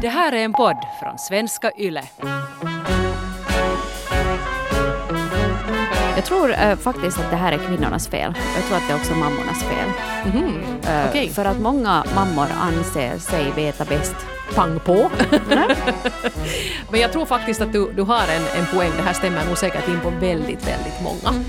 [0.00, 2.02] Det här är en podd från svenska YLE.
[6.16, 8.34] Jag tror eh, faktiskt att det här är kvinnornas fel.
[8.56, 9.88] Jag tror att det är också mammornas fel.
[10.88, 11.28] Eh, okej.
[11.28, 14.14] För att många mammor anser sig veta bäst.
[14.54, 15.10] pang på.
[16.90, 18.90] Men jag tror faktiskt att du, du har en, en poäng.
[18.96, 21.44] Det här stämmer nog säkert in på väldigt, väldigt många.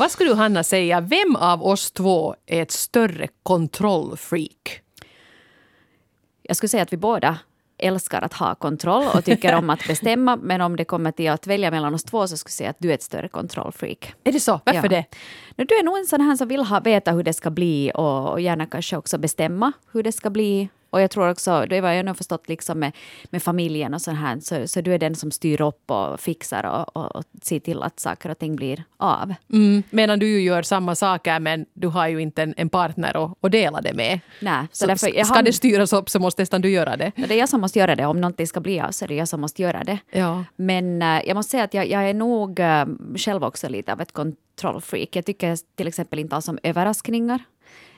[0.00, 4.80] Vad skulle du Hanna säga, vem av oss två är ett större kontrollfreak?
[6.42, 7.38] Jag skulle säga att vi båda
[7.78, 10.36] älskar att ha kontroll och tycker om att bestämma.
[10.42, 12.76] Men om det kommer till att välja mellan oss två så skulle jag säga att
[12.78, 14.14] du är ett större kontrollfreak.
[14.24, 14.60] Är det så?
[14.64, 14.88] Varför Ja.
[14.88, 15.04] det?
[15.56, 17.92] Nu, Du är nog en sån här som vill ha, veta hur det ska bli
[17.94, 20.68] och, och gärna kanske också bestämma hur det ska bli.
[20.90, 22.92] Och jag tror också, det var jag nog förstått liksom med,
[23.30, 26.64] med familjen och sånt här, så, så du är den som styr upp och fixar
[26.66, 29.34] och, och, och ser till att saker och ting blir av.
[29.52, 33.24] Mm, medan du ju gör samma saker men du har ju inte en, en partner
[33.24, 34.20] att, att dela det med.
[34.40, 36.96] Nej, så Så därför, jag ska har- det styras upp så måste nästan du göra
[36.96, 37.12] det.
[37.16, 38.06] Det är jag som måste göra det.
[38.06, 39.98] Om någonting ska bli av så är det jag som måste göra det.
[40.10, 40.44] Ja.
[40.56, 42.84] Men eh, jag måste säga att jag, jag är nog eh,
[43.16, 45.16] själv också lite av ett kontrollfreak.
[45.16, 47.44] Jag tycker till exempel inte alls om överraskningar.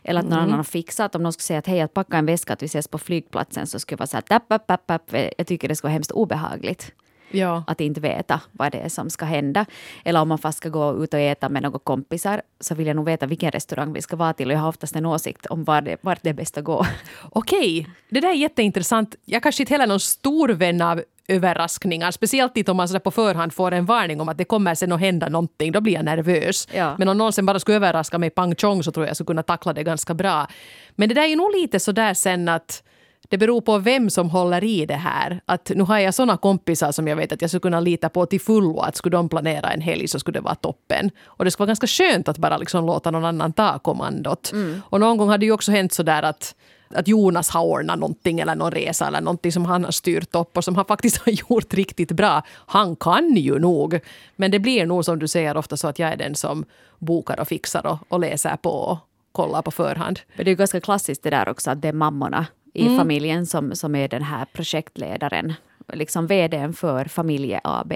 [0.04, 1.14] Eller att någon annan har fixat.
[1.14, 3.66] Om någon skulle säga att hej, att packa en väska att vi ses på flygplatsen
[3.66, 5.12] så skulle jag vara så här, tapp, tapp, tapp, tapp.
[5.38, 6.92] Jag tycker det skulle vara hemskt obehagligt
[7.34, 7.64] Ja.
[7.66, 9.66] att inte veta vad det är som ska hända.
[10.04, 12.96] Eller om man fast ska gå ut och äta med några kompisar så vill jag
[12.96, 15.64] nog veta vilken restaurang vi ska vara till och jag har oftast en åsikt om
[15.64, 16.86] var det, vart det är bäst att gå.
[17.30, 19.14] Okej, det där är jätteintressant.
[19.24, 22.10] Jag kanske inte heller är någon stor vän av överraskningar.
[22.10, 25.00] Speciellt om man sådär på förhand får en varning om att det kommer sen att
[25.00, 25.72] hända någonting.
[25.72, 26.68] Då blir jag nervös.
[26.74, 26.94] Ja.
[26.98, 29.26] Men om någon sen bara skulle överraska mig pang chong så tror jag jag skulle
[29.26, 30.46] kunna tackla det ganska bra.
[30.90, 32.82] Men det där är ju nog lite sådär sen att
[33.28, 35.40] det beror på vem som håller i det här.
[35.46, 38.26] Att nu har jag såna kompisar som jag vet att jag skulle kunna lita på
[38.26, 38.80] till fullo.
[38.80, 41.10] Att skulle de planera en helg så skulle det vara toppen.
[41.24, 44.52] Och det skulle vara ganska skönt att bara liksom låta någon annan ta kommandot.
[44.90, 46.54] Och någon gång hade det ju också hänt sådär att
[46.94, 50.56] att Jonas har ordnat någonting eller någon resa eller någonting som han har styrt upp
[50.56, 52.42] och som han faktiskt har gjort riktigt bra.
[52.48, 54.00] Han kan ju nog.
[54.36, 56.64] Men det blir nog som du säger ofta så att jag är den som
[56.98, 58.98] bokar och fixar och, och läser på och
[59.32, 60.20] kollar på förhand.
[60.36, 63.74] Men det är ganska klassiskt det där också att det är mammorna i familjen som,
[63.74, 65.52] som är den här projektledaren.
[65.92, 67.92] Liksom vdn för familje AB.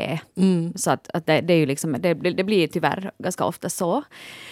[0.74, 3.68] Så att, att det, det, är ju liksom, det, blir- det blir tyvärr ganska ofta
[3.68, 4.02] så.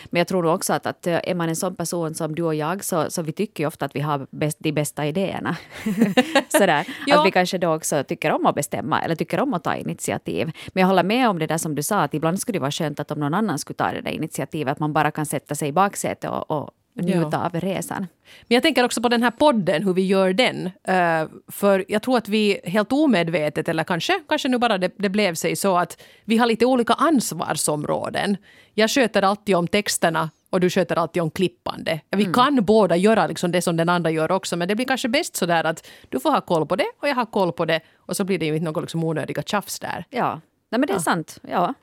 [0.04, 2.54] Men jag tror nog också att, att är man en sån person som du och
[2.54, 5.56] jag så, så vi tycker ofta att vi har bäst, de bästa idéerna.
[6.48, 6.86] Sådär.
[7.06, 7.20] Ja.
[7.20, 10.52] Att vi kanske då också tycker om att bestämma eller tycker om att ta initiativ.
[10.72, 12.70] Men jag håller med om det där som du sa att ibland skulle det vara
[12.70, 15.54] skönt att om någon annan skulle ta det där initiativet att man bara kan sätta
[15.54, 18.06] sig i baksätet och, och njuta av resan.
[18.43, 20.66] Men jag tänker också på den här podden, hur vi gör den.
[20.66, 25.09] Eh, för jag tror att vi helt omedvetet, eller kanske, kanske nu bara det, det
[25.09, 28.37] blev sig så att vi har lite olika ansvarsområden.
[28.75, 32.00] Jag sköter alltid om texterna och du sköter alltid om klippande.
[32.10, 35.09] Vi kan båda göra liksom det som den andra gör också, men det blir kanske
[35.09, 37.65] bäst så där att du får ha koll på det och jag har koll på
[37.65, 40.05] det och så blir det ju inte något liksom onödiga tjafs där.
[40.11, 40.41] Ja,
[40.74, 41.38] Nej, men det är sant.
[41.48, 41.74] Ja.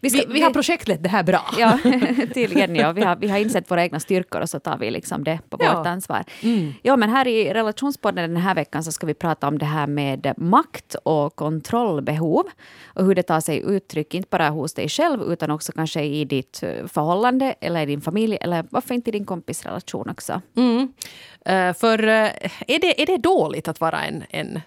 [0.00, 1.40] Vi, vi har projektlett det här bra.
[1.58, 1.78] Ja,
[2.34, 2.76] tydligen.
[2.76, 2.92] Ja.
[2.92, 5.56] Vi, har, vi har insett våra egna styrkor och så tar vi liksom det på
[5.60, 5.76] Ja.
[5.78, 6.24] vårt ansvar.
[6.82, 9.86] Ja, men här i relationspodden den här veckan så ska vi prata om det här
[9.86, 12.44] med makt och kontrollbehov
[12.86, 16.24] och hur det tar sig uttryck, inte bara hos dig själv utan också kanske i
[16.24, 20.40] ditt eh, förhållande eller i din familj eller varför inte i din kompisrelation också.
[21.44, 22.30] Eh, för eh,
[22.66, 24.60] är, det, är det dåligt att vara en, en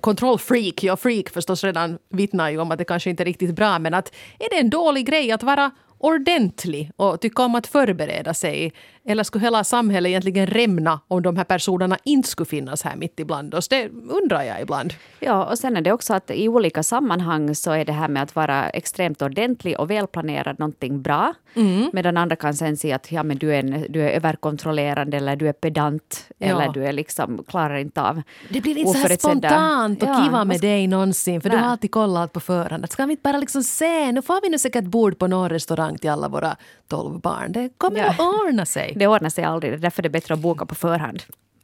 [0.00, 0.82] kontrollfreak?
[0.82, 3.94] Ja, freak förstås redan vittnar ju om att det kanske inte är riktigt bra, men
[3.94, 8.72] att är det en dålig grej att vara ordentlig och tycka om att förbereda sig?
[9.04, 13.20] Eller skulle hela samhället egentligen rämna om de här personerna inte skulle finnas här mitt
[13.20, 13.68] ibland oss?
[13.68, 14.94] Det undrar jag ibland.
[15.20, 18.22] Ja, och sen är det också att i olika sammanhang så är det här med
[18.22, 21.34] att vara extremt ordentlig och välplanerad någonting bra.
[21.92, 25.36] Medan andra kan sen se att ja, men du, är en, du är överkontrollerande eller
[25.36, 26.46] du är pedant Ja.
[26.46, 30.22] eller du är liksom, klarar inte av Det blir inte så här spontant och Ja,
[30.24, 31.64] kiva med dig någonsin, för du Nej.
[31.64, 32.90] har alltid kollat på förhand.
[32.90, 35.98] Ska vi inte bara liksom se, nu får vi nu säkert bord på någon restaurang
[35.98, 36.56] till alla våra
[36.88, 37.52] tolv barn.
[37.52, 38.06] Det kommer Ja.
[38.10, 38.89] att ordna sig.
[38.96, 41.22] Det ordnar sig aldrig, det är därför det är bättre att boka på förhand.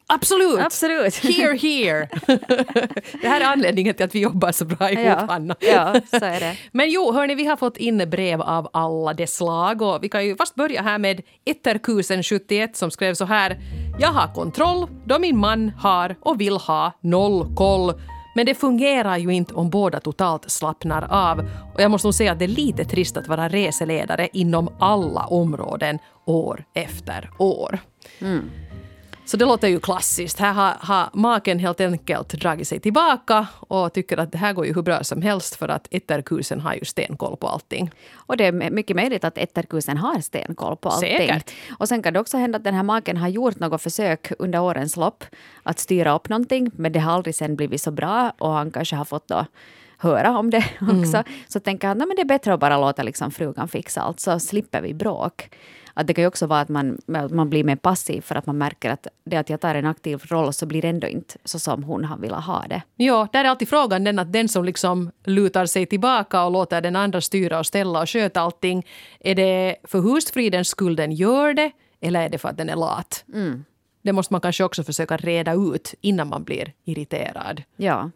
[0.09, 0.59] Absolut!
[0.59, 1.15] Absolut.
[1.23, 2.09] Here, here!
[3.21, 5.55] det här är anledningen till att vi jobbar så bra ihop, Ja, Hanna.
[5.59, 6.57] ja, så är det.
[6.71, 10.25] Men jo, hörni, vi har fått in brev av alla dess slag och vi kan
[10.25, 13.57] ju först börja här med Etterkusen71 som skrev så här.
[13.99, 17.93] Jag har kontroll då min man har och vill ha noll koll.
[18.37, 21.39] Men det fungerar ju inte om båda totalt slappnar av.
[21.73, 25.25] Och jag måste nog säga att det är lite trist att vara reseledare inom alla
[25.25, 27.79] områden år efter år.
[28.19, 28.49] Mm.
[29.27, 30.39] Så det låter ju klassiskt.
[30.39, 34.65] Här har, har maken helt enkelt dragit sig tillbaka och tycker att det här går
[34.65, 37.91] ju hur bra som helst för att Etterkusen har ju stenkoll på allting.
[38.15, 41.17] Och det är mycket möjligt att Etterkusen har stenkoll på allting.
[41.17, 41.51] Säkert.
[41.79, 44.59] Och sen kan det också hända att den här maken har gjort något försök under
[44.61, 45.23] årens lopp
[45.63, 48.95] att styra upp någonting, men det har aldrig sen blivit så bra och han kanske
[48.95, 49.45] har fått då
[49.97, 51.23] höra om det också.
[51.47, 54.39] Så tänker han att det är bättre att bara låta liksom frugan fixa allt, så
[54.39, 55.49] slipper vi bråk.
[55.99, 58.57] Att det kan ju också vara att man, man blir mer passiv för att man
[58.57, 61.59] märker att det att jag tar en aktiv roll så blir det ändå inte så
[61.59, 62.81] som hon har velat ha det.
[62.95, 66.81] Ja, där är alltid frågan den att den som liksom lutar sig tillbaka och låter
[66.81, 68.85] den andra styra och ställa och sköta allting.
[69.19, 71.71] Är det för husfridens skull den gör det
[72.01, 73.23] eller är det för att den är lat?
[74.01, 77.63] Det måste man kanske också försöka reda ut innan man blir irriterad.
[77.77, 78.11] Ja.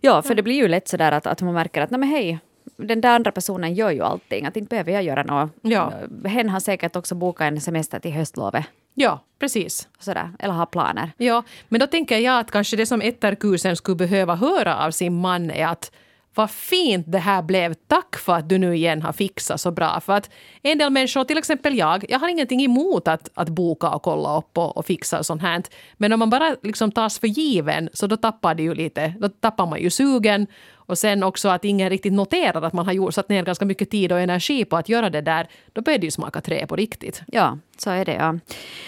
[0.00, 2.38] Ja, för det blir ju lätt sådär att, att man märker att nej men hej,
[2.76, 4.46] den där andra personen gör ju allting.
[4.46, 5.50] Att inte behöver jag göra något.
[5.62, 5.92] Ja.
[6.24, 8.64] Hen har säkert också bokat en semester till höstlovet.
[8.94, 9.88] Ja, precis.
[9.98, 11.12] Sådär, eller har planer.
[11.16, 15.20] Ja, men då tänker jag att kanske det som Etterkusen skulle behöva höra av sin
[15.20, 15.92] man är att
[16.34, 20.00] vad fint det här blev, tack för att du nu igen har fixat så bra.
[20.00, 20.30] För att
[20.62, 24.38] en del människor, till exempel jag, jag har ingenting emot att, att boka och kolla
[24.38, 25.62] upp och, och fixa och sånt här.
[25.96, 29.28] Men om man bara liksom tas för given så då tappar det ju lite, då
[29.28, 30.46] tappar man ju sugen.
[30.86, 33.90] Och sen också att ingen riktigt noterar att man har gjort, satt ner ganska mycket
[33.90, 35.48] tid och energi på att göra det där.
[35.72, 37.22] Då börjar det ju smaka trä på riktigt.
[37.26, 38.14] Ja, så är det.
[38.14, 38.38] Ja.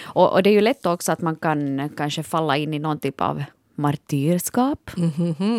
[0.02, 2.98] Och, och det är ju lätt också att man kan kanske falla in i någon
[2.98, 3.44] typ av
[3.76, 4.90] martyrskap.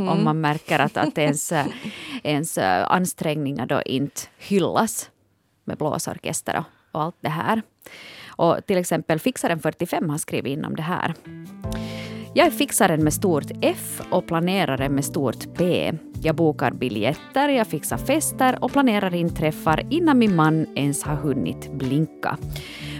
[0.09, 1.53] Om man märker att, att ens,
[2.23, 5.09] ens ansträngningar då inte hyllas
[5.65, 7.61] med blåsorkester och, och allt det här.
[8.27, 11.13] Och till exempel Fixaren 45 har skrivit in om det här.
[12.33, 15.93] Jag är fixaren med stort F och planeraren med stort P.
[16.21, 21.15] Jag bokar biljetter, jag fixar fester och planerar in träffar innan min man ens har
[21.15, 22.37] hunnit blinka.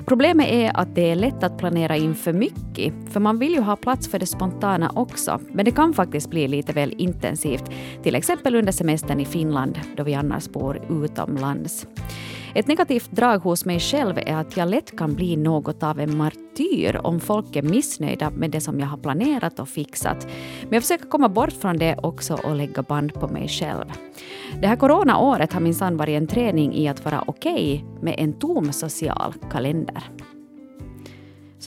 [0.08, 3.62] Problemet är att det är lätt att planera in för mycket, för man vill ju
[3.62, 5.40] ha plats för det spontana också.
[5.52, 7.64] Men det kan faktiskt bli lite väl intensivt,
[8.04, 11.88] till exempel under semestern i Finland då vi annars bor utomlands.
[12.58, 16.18] Ett negativt drag hos mig själv är att jag lätt kan bli något av en
[16.18, 20.28] martyr om folk är missnöjda med det som jag har planerat och fixat.
[20.64, 23.86] Men jag försöker komma bort från det också och lägga band på mig själv.
[24.62, 28.74] Det här coronaåret har minsann varit en träning i att vara okej med en tom
[28.74, 30.04] social kalender.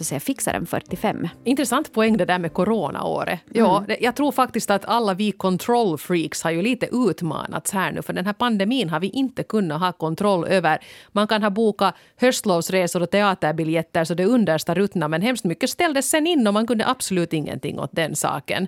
[0.00, 1.28] Så säger fixaren 45.
[1.44, 3.40] Intressant poäng det där med coronaåret.
[3.52, 7.92] Ja, det- Jag tror faktiskt att alla vi control freaks har ju lite utmanats här
[7.92, 10.78] nu för den här pandemin har vi inte kunnat ha kontroll över.
[11.12, 16.10] Man kan ha bokat höstlovsresor och teaterbiljetter så det understa ruttna men hemskt mycket ställdes
[16.10, 18.66] sen in och man kunde absolut ingenting åt den saken.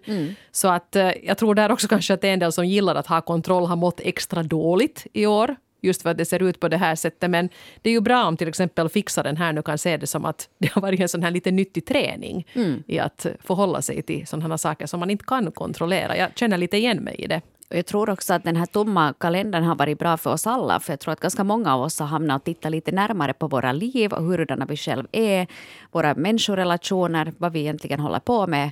[0.50, 2.94] Så att eh, jag tror där också kanske att det är en del som gillar
[2.94, 6.60] att ha kontroll har mått extra dåligt i år just för att det ser ut
[6.60, 7.30] på det här sättet.
[7.30, 7.48] Men
[7.82, 10.48] det är ju bra om till exempel fixaren här nu kan se det som att
[10.58, 12.46] det har varit en sån här lite nyttig träning
[12.86, 16.16] i att förhålla sig till sådana saker som man inte kan kontrollera.
[16.16, 17.40] Jag känner lite igen mig i det.
[17.72, 20.80] Och jag tror också att den här tomma kalendern har varit bra för oss alla.
[20.80, 23.48] För jag tror att ganska många av oss har hamnat och tittat lite närmare på
[23.48, 25.46] våra liv och hurdana vi själv är.
[25.92, 28.70] Våra människorelationer, vad vi egentligen håller på med.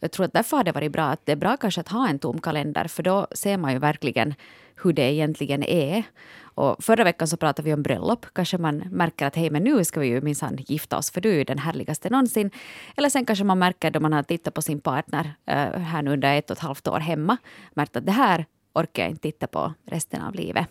[0.00, 2.08] Jag tror att därför har det varit bra att det är bra kanske att ha
[2.08, 2.88] en tom kalender.
[2.88, 4.34] För då ser man ju verkligen
[4.82, 6.02] hur det egentligen är.
[6.40, 8.26] Och förra veckan så pratade vi om bröllop.
[8.32, 11.30] Kanske man märker att hej, men nu ska vi ju minsann gifta oss för du
[11.30, 12.50] är ju den härligaste någonsin.
[12.96, 16.12] Eller sen kanske man märker då man har tittat på sin partner eh, här nu
[16.12, 17.36] under ett och ett halvt år hemma.
[17.74, 20.68] Märkt att det här orkar jag inte titta på resten av livet.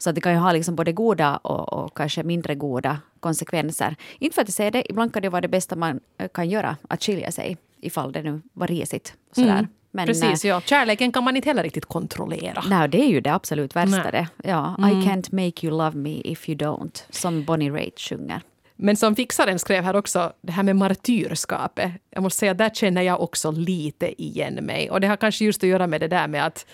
[0.00, 3.96] Så att det kan ju ha liksom både goda och, och kanske mindre goda konsekvenser.
[4.18, 6.48] Inte för att jag säger det, ibland kan det vara det bästa man eh, kan
[6.48, 9.14] göra, att skilja sig ifall det nu var risigt.
[9.30, 9.68] och Sådär.
[9.90, 10.60] Men, Precis, eh, ja.
[10.60, 12.62] Kärleken kan man inte heller riktigt kontrollera.
[12.68, 14.10] Nej, det är ju det absolut värsta.
[14.10, 14.28] Det.
[14.44, 18.40] Ja, I can't make you love me if you don't, som Bonnie Raitt sjunger.
[18.76, 21.92] Men som fixaren skrev här också, det här med martyrskapet.
[22.10, 24.90] Jag måste säga, där känner jag också lite igen mig.
[24.90, 26.66] Och det har kanske just att göra med det där med att,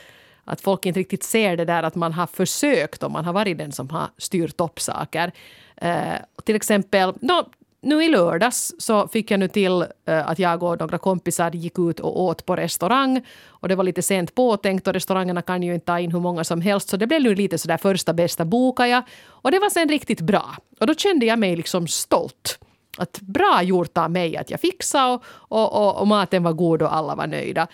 [0.44, 3.58] att folk inte riktigt ser det där att man har försökt och man har varit
[3.58, 5.32] den som har styrt upp saker.
[5.76, 7.50] Eh, till exempel, no,
[7.80, 11.78] nu i lördags så fick jag nu till eh, att jag och några kompisar gick
[11.78, 13.22] ut och åt på restaurang.
[13.46, 16.44] Och det var lite sent påtänkt och restaurangerna kan ju inte ta in hur många
[16.44, 16.88] som helst.
[16.88, 19.02] Så det blev nu lite sådär första bästa boka jag.
[19.26, 20.56] Och det var sen riktigt bra.
[20.80, 22.58] Och då kände jag mig liksom stolt.
[22.98, 26.82] Att bra gjort av mig att jag fixade och, och, och, och maten var god
[26.82, 27.66] och alla var nöjda.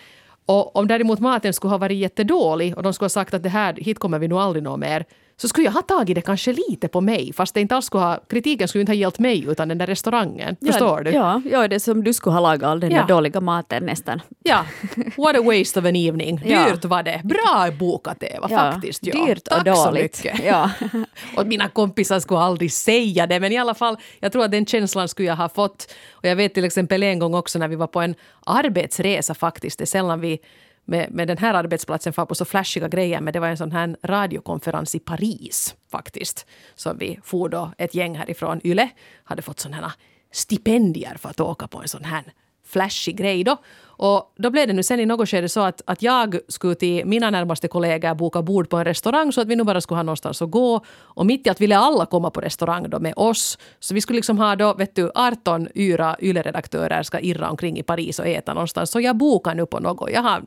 [0.45, 3.49] Och om däremot maten skulle ha varit jättedålig och de skulle ha sagt att det
[3.49, 5.05] här, hit kommer vi nog aldrig nå mer,
[5.37, 8.03] så skulle jag ha tagit det kanske lite på mig fast det inte alls skulle
[8.03, 10.55] ha, kritiken skulle inte ha gällt mig utan den där restaurangen.
[10.65, 11.11] Förstår du?
[11.11, 13.01] Ja, ja, det som du skulle ha lagat all den Ja.
[13.01, 14.21] där dåliga maten nästan.
[14.43, 14.65] Ja,
[15.17, 16.41] what a waste of an evening.
[16.45, 16.65] Ja.
[16.69, 17.21] Dyrt var det.
[17.23, 19.05] Bra bokat Eva, Ja, faktiskt.
[19.05, 19.25] Ja.
[19.25, 20.23] dyrt och Tack så dåligt.
[20.23, 20.45] mycket.
[20.45, 20.69] Ja.
[21.37, 24.65] och mina kompisar skulle aldrig säga det, men i alla fall, jag tror att den
[24.65, 25.93] känslan skulle jag ha fått.
[26.11, 28.15] Och jag vet till exempel en gång också när vi var på en
[28.45, 30.39] arbetsresa faktiskt, det är sällan vi
[30.85, 33.71] med, med den här arbetsplatsen far på så flashiga grejer, men det var en sån
[33.71, 36.45] här radiokonferens i Paris faktiskt.
[36.75, 38.89] Som vi for då ett gäng härifrån Yle,
[39.23, 39.93] hade fått sådana här
[40.31, 42.23] stipendier för att åka på en sån här
[42.65, 43.57] flashig grej då.
[43.97, 47.05] Och då blev det nu sen i något skede så att, att jag skulle till
[47.05, 50.03] mina närmaste kollegor boka bord på en restaurang så att vi nu bara skulle ha
[50.03, 50.85] någonstans att gå.
[50.97, 53.57] Och mitt i att ville alla komma på restaurang då med oss.
[53.79, 57.83] Så vi skulle liksom ha då, vet du, 18 yra YLE-redaktörer ska irra omkring i
[57.83, 58.91] Paris och äta någonstans.
[58.91, 60.11] Så jag bokar nu på något.
[60.11, 60.43] Jag har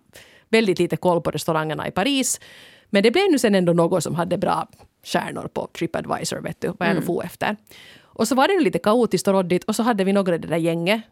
[0.49, 2.41] väldigt lite koll på restaurangerna i Paris.
[2.91, 4.69] Men det blev nu sen ändå något som hade bra
[5.05, 7.57] stjärnor på Tripadvisor, vet du, vad jag nu for efter.
[8.03, 10.49] Och så var det lite kaotiskt och råddigt och så hade vi några i det
[10.49, 11.03] där gänget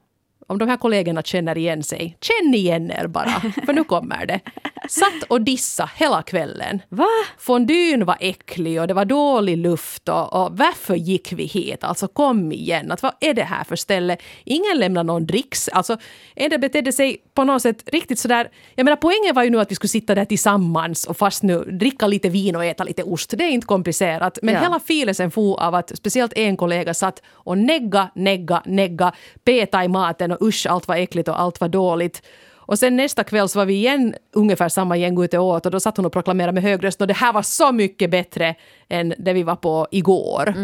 [0.46, 4.40] om de här kollegorna känner igen sig, känn igen er bara, för nu kommer det.
[4.88, 6.82] Satt och dissa hela kvällen.
[6.88, 7.06] Va?
[7.38, 11.84] Fondyn var äcklig och det var dålig luft och, och varför gick vi hit?
[11.84, 14.16] Alltså kom igen, att vad är det här för ställe?
[14.44, 15.68] Ingen lämnar någon dricks.
[15.68, 15.96] Alltså,
[16.34, 19.70] del betedde sig på något sätt riktigt sådär, jag menar poängen var ju nu att
[19.70, 23.34] vi skulle sitta där tillsammans och fast nu dricka lite vin och äta lite ost.
[23.38, 24.38] Det är inte komplicerat.
[24.42, 24.60] Men Ja.
[24.60, 29.12] hela filesen for av att speciellt en kollega satt och negga, negga, negga,
[29.44, 32.22] peta i maten och usch allt var äckligt och allt var dåligt.
[32.66, 35.72] Och sen nästa kväll så var vi igen ungefär samma gäng ute och åt och
[35.72, 38.54] då satt hon och proklamerade med hög röst och det här var så mycket bättre
[38.88, 40.54] än det vi var på igår.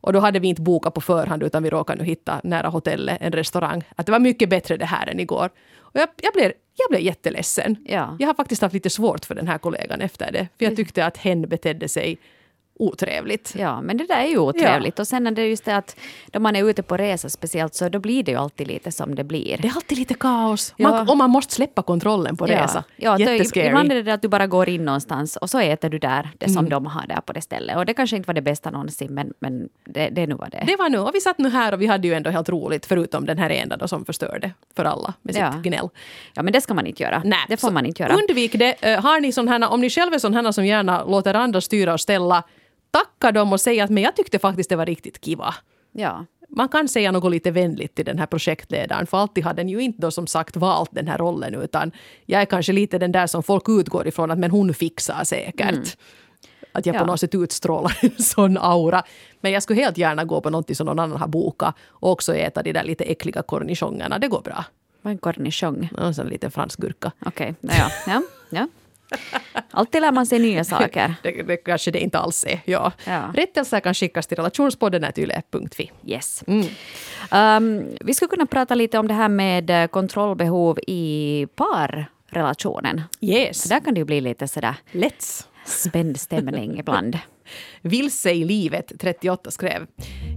[0.00, 3.18] Och då hade vi inte bokat på förhand utan vi råkade nu hitta nära hotellet
[3.20, 3.84] en restaurang.
[3.96, 5.50] Att det var mycket bättre det här än igår.
[5.78, 7.76] Och jag, jag, blev, jag blev jätteledsen.
[7.84, 8.16] Ja.
[8.18, 10.48] Jag har faktiskt haft lite svårt för den här kollegan efter det.
[10.58, 12.18] För jag tyckte att hen betedde sig
[12.78, 13.54] otrevligt.
[13.58, 14.98] Ja, men det där är ju otrevligt.
[14.98, 17.88] Och sen är det just det att då man är ute på resa speciellt så
[17.88, 19.58] då blir det ju alltid lite som det blir.
[19.62, 20.74] Det är alltid lite kaos.
[20.76, 20.88] Ja.
[20.90, 22.84] Man, och man måste släppa kontrollen på resa.
[22.96, 23.66] Ja, Jättescary.
[23.66, 26.46] ibland är det att du bara går in någonstans och så äter du där det
[26.46, 26.54] Mm.
[26.54, 27.76] som de har där på det stället.
[27.76, 30.50] Och det kanske inte var det bästa någonsin men, men det, det är nu vad
[30.50, 30.64] det.
[30.66, 32.86] Det var nu, och vi satt nu här och vi hade ju ändå helt roligt
[32.86, 35.54] förutom den här enda då som förstörde för alla med sitt Ja.
[35.62, 35.88] gnäll.
[36.34, 37.22] Ja, men det ska man inte göra.
[37.24, 38.14] Nej, det får man inte göra.
[38.14, 39.00] Undvik det.
[39.02, 42.00] Har ni sån här, om ni själva är här som gärna låter andra styra och
[42.00, 42.42] ställa,
[42.98, 45.54] tacka dem och säga att men jag tyckte faktiskt det var riktigt kiva.
[45.92, 46.24] Ja.
[46.48, 49.80] Man kan säga något lite vänligt till den här projektledaren för alltid har den ju
[49.80, 51.92] inte då som sagt valt den här rollen utan
[52.26, 55.96] jag är kanske lite den där som folk utgår ifrån att men hon fixar säkert.
[56.72, 57.06] Att jag på Ja.
[57.06, 59.02] något sätt utstrålar en sån aura.
[59.40, 62.34] Men jag skulle helt gärna gå på någonting som någon annan har bokat och också
[62.34, 64.18] äta de där lite äckliga cornichongerna.
[64.18, 64.64] Det går bra.
[65.02, 65.88] Vad är en cornichon?
[65.98, 67.12] Och en sån liten fransk gurka.
[67.26, 68.68] Okej, ja, ja, ja.
[69.70, 71.14] Alltid lär man sig nya saker.
[71.22, 72.60] Det, det kanske det inte alls är.
[72.64, 72.92] Ja.
[73.04, 73.32] Ja.
[73.34, 75.92] Rättelser kan skickas till relationspodden yle.fi.
[76.04, 76.44] Yes.
[76.46, 76.66] Mm.
[77.30, 83.02] Um, vi skulle kunna prata lite om det här med eh, kontrollbehov i parrelationen.
[83.20, 85.44] Yes, där kan det ju bli lite sådär let's.
[85.64, 87.18] spänd stämning ibland.
[87.82, 89.86] Vilse i livet 38 skrev.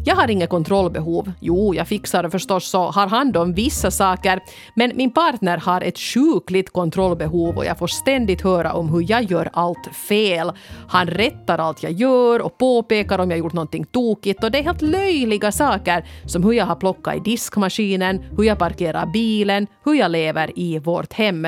[0.06, 1.32] Jag har inga kontrollbehov.
[1.39, 4.39] Jo, jag fixar förstås och har hand om vissa saker.
[4.75, 9.24] Men min partner har ett sjukligt kontrollbehov och jag får ständigt höra om hur jag
[9.24, 10.51] gör allt fel.
[10.88, 14.63] Han rättar allt jag gör och påpekar om jag gjort någonting tokigt och det är
[14.63, 19.94] helt löjliga saker som hur jag har plockat i diskmaskinen, hur jag parkerar bilen, hur
[19.94, 21.48] jag lever i vårt hem.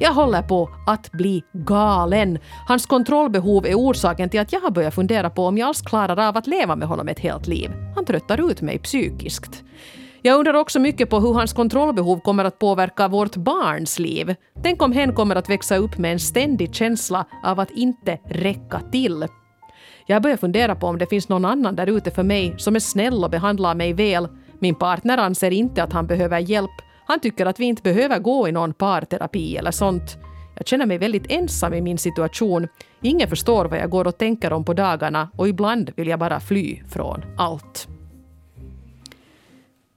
[0.00, 2.38] Jag håller på att bli galen.
[2.68, 6.28] Hans kontrollbehov är orsaken till att jag har börjat fundera på om jag alls klarar
[6.28, 7.70] av att leva med honom ett helt liv.
[7.94, 9.64] Han tröttar ut mig psykiskt.
[10.22, 14.34] Jag undrar också mycket på hur hans kontrollbehov kommer att påverka vårt barns liv.
[14.62, 18.80] Tänk om hen kommer att växa upp med en ständig känsla av att inte räcka
[18.92, 19.26] till.
[20.06, 22.80] Jag börjar fundera på om det finns någon annan där ute för mig som är
[22.80, 24.28] snäll och behandlar mig väl.
[24.60, 26.70] Min partner anser inte att han behöver hjälp.
[27.08, 30.16] Han tycker att vi inte behöver gå i någon parterapi eller sånt.
[30.56, 32.68] Jag känner mig väldigt ensam i min situation.
[33.02, 36.40] Ingen förstår vad jag går och tänker om på dagarna och ibland vill jag bara
[36.40, 37.88] fly från allt.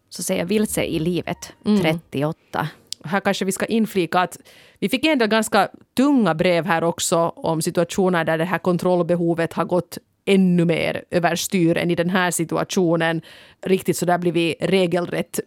[0.10, 2.68] Så säger vilse i livet, 38.
[3.04, 4.38] här kanske vi ska inflika att
[4.80, 9.54] vi fick en del ganska tunga brev här också om situationer där det här kontrollbehovet
[9.54, 13.22] har gått ännu mer överstyr än i den här situationen.
[13.66, 15.40] Riktigt så där blivit regelrätt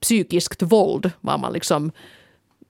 [0.00, 1.92] psykiskt våld, var man liksom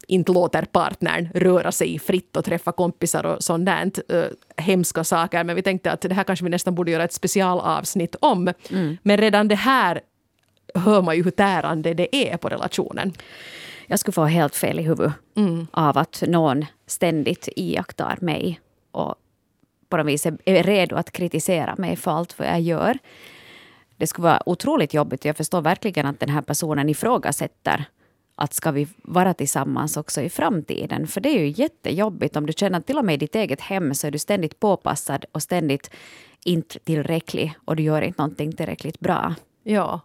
[0.08, 4.24] inte låter partnern röra sig fritt och träffa kompisar och sånt där, uh,
[4.56, 5.44] hemska saker.
[5.44, 8.52] Men vi tänkte att det här kanske vi nästan borde göra ett specialavsnitt om.
[9.02, 10.00] Men redan det här
[10.74, 13.12] hör man ju hur tärande det är på relationen.
[13.86, 15.66] Jag skulle få helt fel i huvudet Mm.
[15.70, 19.14] av att någon ständigt iakttar mig och
[19.88, 22.98] på något vis är redo att kritisera mig för allt vad jag gör.
[23.98, 25.24] Det skulle vara otroligt jobbigt.
[25.24, 27.84] Jag förstår verkligen att den här personen ifrågasätter
[28.34, 31.06] att ska vi vara tillsammans också i framtiden?
[31.06, 33.60] För det är ju jättejobbigt om du känner att till och med i ditt eget
[33.60, 35.90] hem så är du ständigt påpassad och ständigt
[36.44, 39.34] inte tillräcklig och du gör inte någonting tillräckligt bra.
[39.62, 40.00] Ja.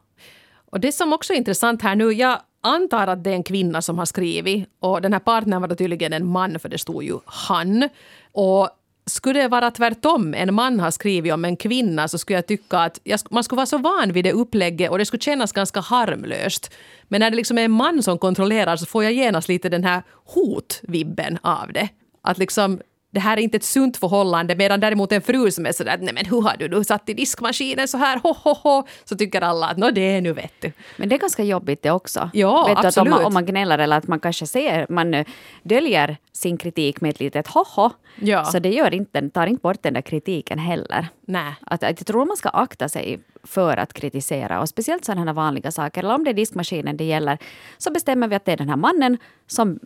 [0.55, 3.81] Och det som också är intressant här nu, jag antar att det är en kvinna
[3.81, 7.03] som har skrivit och den här partnern var då tydligen en man för det stod
[7.03, 7.89] ju han.
[8.31, 8.69] Och
[9.05, 12.79] skulle det vara tvärtom, en man har skrivit om en kvinna så skulle jag tycka
[12.79, 15.79] att jag, man skulle vara så van vid det upplägget och det skulle kännas ganska
[15.79, 16.71] harmlöst.
[17.07, 19.83] Men när det liksom är en man som kontrollerar så får jag genast lite den
[19.83, 21.89] här hotvibben av det.
[22.21, 22.81] Att liksom
[23.13, 26.13] det här är inte ett sunt förhållande medan däremot en fru som är sådär nej
[26.13, 29.41] men hur har du nu satt i diskmaskinen så här ho ho ho så tycker
[29.41, 30.71] alla att nå det är nu vet du.
[30.97, 32.29] Men det är ganska jobbigt det också.
[32.33, 32.95] Ja, vet absolut.
[32.95, 35.25] Du, att om, man, om man gnäller eller att man kanske ser, man eh,
[35.63, 37.89] döljer sin kritik med ett litet ho ho.
[38.15, 38.45] Ja.
[38.45, 41.07] Så det gör inte, tar inte bort den där kritiken heller.
[41.21, 41.53] Nej.
[41.61, 45.33] Att, att jag tror man ska akta sig för att kritisera och speciellt sådana här
[45.33, 46.03] vanliga saker.
[46.03, 47.37] Eller om det är diskmaskinen det gäller
[47.77, 49.17] så bestämmer vi att det är den här mannen
[49.47, 49.79] som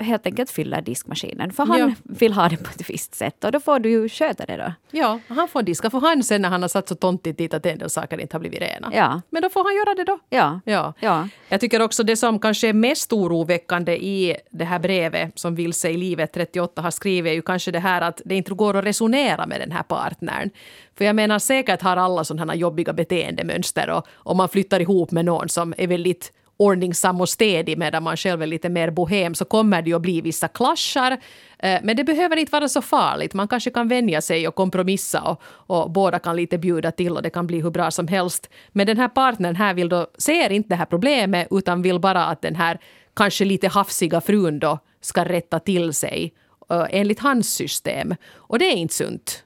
[0.00, 1.52] helt enkelt fyller diskmaskinen.
[1.52, 1.92] För han Ja.
[2.02, 4.72] vill ha det på ett visst sätt och då får du ju sköta det då.
[4.90, 7.66] Ja, han får diska för han sen när han har satt så tontigt dit att
[7.66, 8.90] en del saker inte har blivit rena.
[8.94, 9.20] Ja.
[9.30, 10.18] Men då får han göra det då.
[10.30, 10.60] Ja.
[10.64, 10.92] Ja.
[11.00, 11.28] Ja.
[11.48, 15.90] Jag tycker också det som kanske är mest oroväckande i det här brevet som Vilse
[15.90, 18.84] i livet 38 har skrivit är ju kanske det här att det inte går att
[18.84, 20.50] resonera med den här partnern.
[20.98, 25.10] För jag menar säkert har alla sådana här jobbiga beteendemönster och om man flyttar ihop
[25.10, 29.34] med någon som är väldigt ordningsam och städig medan man själv är lite mer bohem
[29.34, 31.12] så kommer det ju att bli vissa klaschar.
[31.58, 33.34] Eh, Men det behöver inte vara så farligt.
[33.34, 37.22] Man kanske kan vänja sig och kompromissa och, och båda kan lite bjuda till och
[37.22, 38.50] det kan bli hur bra som helst.
[38.72, 42.24] Men den här partnern här vill då, ser inte det här problemet utan vill bara
[42.26, 42.78] att den här
[43.16, 46.34] kanske lite hafsiga frun då ska rätta till sig
[46.70, 48.14] eh, enligt hans system.
[48.34, 49.44] Och det är inte sunt.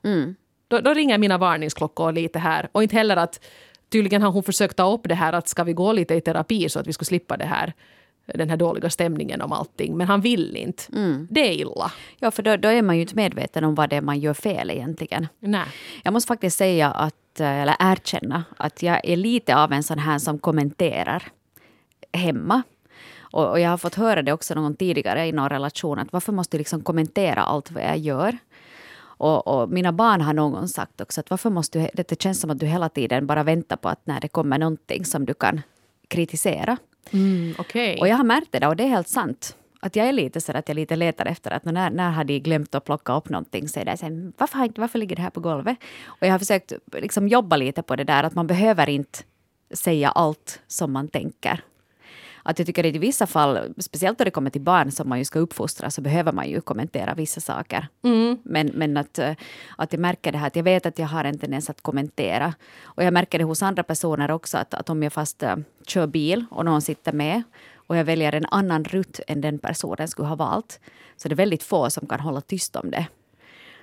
[0.69, 2.69] Då, då ringer mina varningsklockor lite här.
[2.73, 3.41] Och inte heller att
[3.89, 6.69] tydligen har hon försökt ta upp det här att ska vi gå lite i terapi
[6.69, 7.75] så att vi skulle slippa det här
[8.35, 9.97] den här dåliga stämningen om allting.
[9.97, 10.83] Men han vill inte.
[11.31, 11.93] Det är illa.
[12.19, 14.35] Ja, för då, då är man ju inte medveten om vad det är man gör
[14.35, 15.29] fel egentligen.
[15.41, 15.67] Nej.
[16.03, 19.99] Jag måste faktiskt säga att, eh, eller erkänna, att jag är lite av en sån
[19.99, 21.23] här som kommenterar
[22.13, 22.63] hemma.
[23.21, 26.33] Och, och jag har fått höra det också någon tidigare i någon relation, att varför
[26.33, 28.39] måste du liksom kommentera allt vad jag gör?
[29.19, 32.41] Och, och mina barn har någon gång sagt också att varför måste du, det känns
[32.41, 35.35] som att du hela tiden bara väntar på att när det kommer någonting som du
[35.35, 35.61] kan
[36.09, 36.77] kritisera.
[37.11, 37.99] Mm, Okej.
[38.01, 39.57] Och jag har märkt det där och det är helt sant.
[39.81, 42.39] Att jag är lite så att jag lite letar efter att när, när har de
[42.39, 45.41] glömt att plocka upp någonting så är det sen, varför, varför ligger det här på
[45.41, 45.79] golvet?
[46.07, 49.19] Och jag har försökt liksom jobba lite på det där att man behöver inte
[49.71, 51.61] säga allt som man tänker.
[52.49, 55.19] Att jag tycker att i vissa fall, speciellt när det kommer till barn som man
[55.19, 57.89] ju ska uppfostra, så behöver man ju kommentera vissa saker.
[58.43, 59.33] Men, men att, eh,
[59.77, 62.55] att jag märker det här, att jag vet att jag har en tendens att kommentera.
[62.83, 65.57] Och jag märker det hos andra personer också, att, att om jag fast uh,
[65.87, 67.43] kör bil och någon sitter med
[67.75, 70.81] och jag väljer en annan rutt än den personen skulle ha valt,
[71.17, 73.07] så det är väldigt få som kan hålla tyst om det.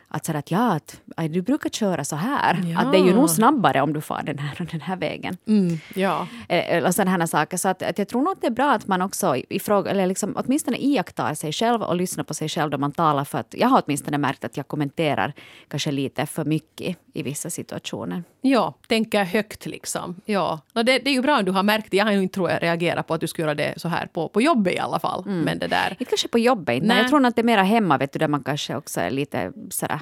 [0.07, 0.79] Att säga att ja,
[1.15, 2.63] att, du brukar köra så här.
[2.65, 2.79] Ja.
[2.79, 5.37] Att det är ju nog snabbare om du far den här, den här vägen.
[5.47, 6.27] Mm, ja.
[6.49, 7.57] Eh, Eller sådana här saker.
[7.57, 10.07] Så att, att jag tror nog att det är bra att man också ifråga, eller
[10.07, 13.23] liksom, åtminstone iakttar sig själv och lyssnar på sig själv då man talar.
[13.23, 15.33] För att jag har åtminstone märkt att jag kommenterar
[15.67, 18.23] kanske lite för mycket i vissa situationer.
[18.41, 20.21] ja, tänker högt liksom.
[20.25, 20.59] Ja.
[20.73, 21.97] No, det, det är ju bra om du har märkt det.
[21.97, 24.07] Jag har ju inte tror jag reagerat på att du skulle göra det så här
[24.13, 25.23] på, på jobbet i alla fall.
[25.25, 25.89] Men det där.
[25.89, 28.27] Inte kanske på jobbet, men jag tror att det är mera hemma vet du, där
[28.27, 29.99] man kanske också är lite sådär.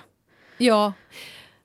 [0.58, 0.94] Ja.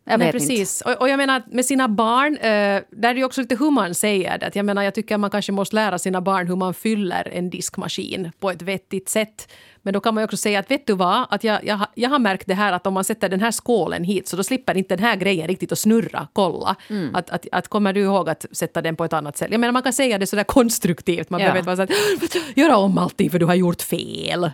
[0.05, 0.81] Jag Nej, precis.
[0.81, 3.95] Och, och jag menar med sina barn, eh, där är det också lite hur man
[3.95, 4.47] säger det.
[4.47, 7.51] Att Jag menar, jag tycker man kanske måste lära sina barn hur man fyller en
[7.51, 9.49] diskmaskin på ett vettigt sätt.
[9.89, 12.11] Men då kan man också säga att vet du vad, att jag, jag, har- jag
[12.11, 14.77] har märkt det här att om man sätter den här skålen hit så då slipper
[14.77, 16.77] inte den här grejen riktigt att snurra, kolla.
[17.13, 19.49] Att, att, att kommer du ihåg att sätta den på ett annat sätt?
[19.51, 21.45] Jag menar man kan säga det sådär konstruktivt, man Ja.
[21.45, 24.51] behöver inte vara så att göra om allting för du har gjort fel.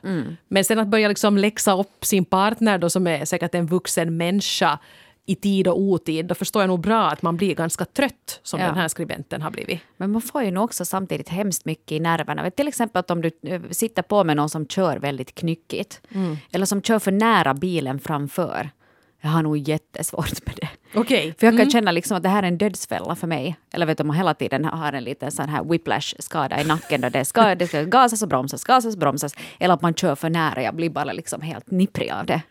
[0.49, 4.17] Men sen att börja liksom läxa upp sin partner då som är säkert en vuxen
[4.17, 4.79] människa
[5.27, 8.61] i tid och otid, då förstår jag nog bra att man blir ganska trött som
[8.61, 8.67] Ja.
[8.67, 9.81] den här skribenten har blivit.
[9.97, 12.51] Men man får ju nog också samtidigt hemskt mycket i nerverna.
[12.51, 16.01] Till exempel att om du eh, sitter på med någon som kör väldigt knyckigt.
[16.53, 18.71] Eller som kör för nära bilen framför.
[19.21, 20.69] Jag har nog jättesvårt med det.
[20.95, 21.35] Okej.
[21.39, 23.57] För jag kan känna liksom att det här är en dödsfälla för mig.
[23.73, 27.01] Eller vet du, man hela tiden har en liten sån här whiplash-skada i nacken.
[27.01, 29.35] Då det, ska, det ska gasas och bromsas, gasas och bromsas.
[29.59, 30.63] Eller att man kör för nära.
[30.63, 32.43] Jag blir bara liksom helt nipprig av det.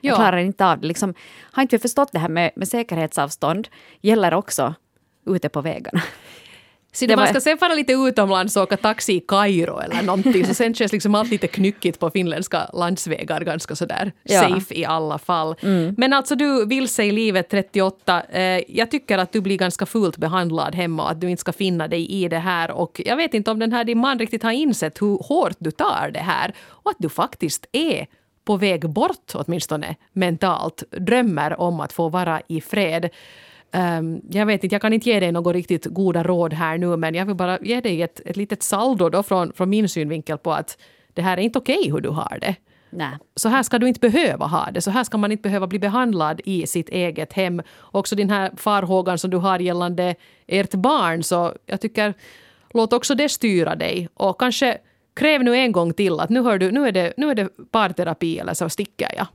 [0.00, 0.16] Jag Ja.
[0.16, 0.86] klarar inte av det.
[0.86, 1.14] Liksom,
[1.52, 3.68] har inte vi förstått det här med, med säkerhetsavstånd?
[4.00, 4.74] Gäller också
[5.26, 6.02] ute på vägarna.
[6.92, 10.46] Så Det man ska sen fara lite utomlands och åka taxi i Kairo eller någonting
[10.46, 14.40] så sen känns liksom allt lite knyckigt på finländska landsvägar ganska sådär Ja.
[14.40, 15.54] safe i alla fall.
[15.96, 20.16] Men alltså du vilse i livet 38, eh, jag tycker att du blir ganska fult
[20.16, 23.34] behandlad hemma och att du inte ska finna dig i det här och jag vet
[23.34, 26.54] inte om den här din man riktigt har insett hur hårt du tar det här
[26.68, 28.06] och att du faktiskt är
[28.48, 33.08] på väg bort åtminstone mentalt, drömmer om att få vara i fred.
[33.72, 36.96] Ehm, jag vet inte, jag kan inte ge dig några riktigt goda råd här nu
[36.96, 40.38] men jag vill bara ge dig ett, ett litet saldo då från, från min synvinkel
[40.38, 40.78] på att
[41.14, 42.54] det här är inte okej hur du har det.
[42.90, 43.18] Nej.
[43.36, 44.80] Så här ska du inte behöva ha det.
[44.80, 47.62] Så här ska man inte behöva bli behandlad i sitt eget hem.
[47.80, 50.14] Också den här farhågan som du har gällande
[50.46, 51.22] ert barn.
[51.22, 52.14] Så jag tycker,
[52.70, 54.08] låt också det styra dig.
[54.14, 54.78] Och kanske
[55.18, 57.48] kräv nu en gång till att nu, hör du, nu, är, det, nu är det
[57.70, 59.26] parterapi eller så sticker jag.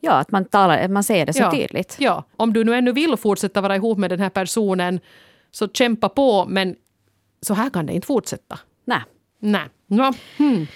[0.00, 1.50] Ja, att man, talar, att man säger det så ja.
[1.50, 1.96] tydligt.
[1.98, 5.00] Ja, om du nu ännu vill fortsätta vara ihop med den här personen
[5.50, 6.76] så kämpa på men
[7.40, 8.58] så här kan det inte fortsätta.
[8.84, 9.00] Nej.
[9.38, 9.66] Nej.
[9.86, 10.14] Ja.
[10.36, 10.66] Hmm.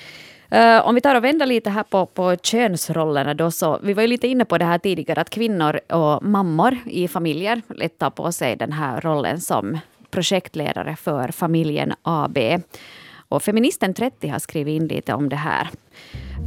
[0.50, 4.02] Eh, om vi tar och vänder lite här på, på könsrollerna då så, vi var
[4.02, 8.10] ju lite inne på det här tidigare att kvinnor och mammor i familjer lätt tar
[8.10, 9.78] på sig den här rollen som
[10.10, 12.38] projektledare för familjen AB.
[13.32, 15.68] Och Feministen 30 har skrivit in lite om det här.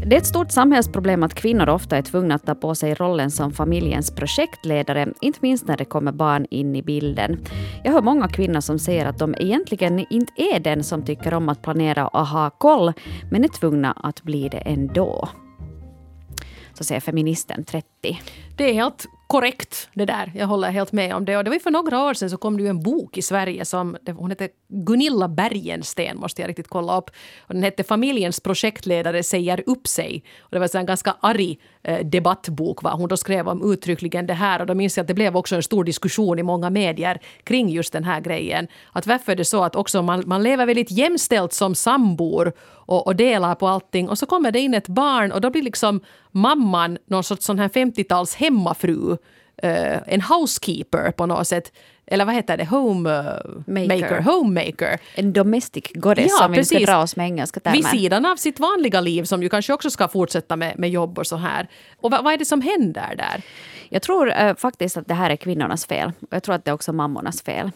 [0.06, 3.32] Det är ett stort samhällsproblem att kvinnor ofta är tvungna att ta på sig rollen
[3.32, 7.38] som familjens projektledare, inte minst när det kommer barn in i bilden.
[7.84, 11.50] Jag hör många kvinnor som säger att de egentligen inte är den som tycker om
[11.50, 12.94] att planera och ha koll,
[13.32, 15.30] men är tvungna att bli det ändå.
[16.74, 18.20] Så säger feministen 30.
[18.58, 20.32] Det är helt korrekt det där.
[20.36, 21.38] Jag håller helt med om det.
[21.38, 23.66] Och det var för några år sedan så kom det ju en bok i Sverige
[23.66, 27.10] som hon heter Gunilla Bergensten måste jag riktigt kolla upp.
[27.40, 30.24] Och den hette Familjens projektledare säger upp sig.
[30.40, 32.84] Och det var en ganska arg eh, debattbok.
[32.84, 35.38] vad Hon då skrev om uttryckligen det här och då minns jag att det blev
[35.38, 38.68] också en stor diskussion i många medier kring just den här grejen.
[38.92, 42.54] Att varför är det så att också man, man lever väldigt jämställt som sambor
[42.86, 45.62] och, och delar på allting och så kommer det in ett barn och då blir
[45.62, 49.18] liksom mamman någon sorts sån här 50-tals hemmafru,
[49.64, 51.72] Uh, en housekeeper på något sätt.
[52.08, 52.66] Eller vad heter det?
[52.66, 53.24] Home eh,
[53.68, 54.02] Maker.
[54.02, 54.22] maker.
[54.22, 55.00] Homemaker.
[55.16, 57.78] En domestic goddess Ja, om vi ska dra oss med engelska termer.
[57.78, 61.20] Vid sidan av sitt vanliga liv som ju kanske också ska fortsätta med, med jobb
[61.20, 61.68] och så här.
[61.98, 63.42] Och vad, vad är det som händer där?
[63.90, 66.12] Jag tror eh, faktiskt att det här är kvinnornas fel.
[66.30, 67.72] Jag tror att det är också mammornas fel.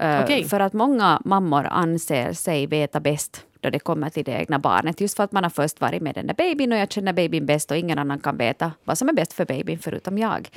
[0.00, 0.44] Eh, Okej.
[0.44, 5.00] För att många mammor anser sig veta bäst då det kommer till det egna barnet.
[5.00, 7.46] Just för att man har först varit med den där babyn och jag känner babyn
[7.46, 10.50] bäst och ingen annan kan veta vad som är bäst för babyn förutom jag.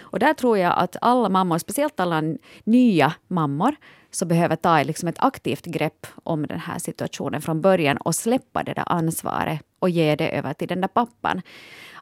[0.00, 2.22] Och där tror jag att alla mammor, speciellt alla
[2.64, 3.76] nya mammor,
[4.10, 8.62] så behöver ta liksom ett aktivt grepp om den här situationen från början och släppa
[8.62, 11.42] det där ansvaret och ge det över till den där pappan.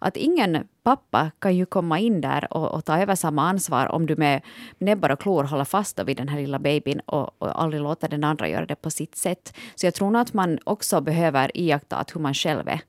[0.00, 4.06] Att ingen pappa kan ju komma in där och, och ta över samma ansvar om
[4.06, 4.42] du med
[4.78, 8.24] näbbar och klor håller fast vid den här lilla babyn och, och aldrig låter den
[8.24, 9.56] andra göra det på sitt sätt.
[9.74, 12.80] Så jag tror nog att man också behöver iaktta hur man själv är.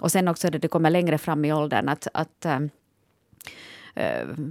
[0.00, 2.70] Och sen också när det kommer längre fram i åldern att, att ähm,